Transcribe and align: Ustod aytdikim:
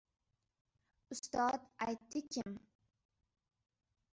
Ustod 1.15 1.67
aytdikim: 1.87 2.57